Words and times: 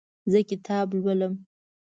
زه 0.31 0.39
کتابونه 0.49 1.13
لولم 1.19 1.33